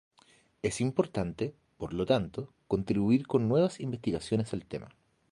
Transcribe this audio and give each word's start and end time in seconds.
Es 0.63 0.81
importante, 0.81 1.53
por 1.77 1.93
lo 1.93 2.07
tanto, 2.07 2.51
contribuir 2.67 3.27
con 3.27 3.47
nuevas 3.47 3.79
investigaciones 3.79 4.51
al 4.51 4.65
tema. 4.65 4.89